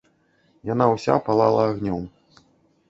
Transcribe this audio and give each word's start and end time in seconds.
Яна 0.69 0.85
ўся 0.93 1.19
палала 1.29 1.61
агнём. 1.71 2.11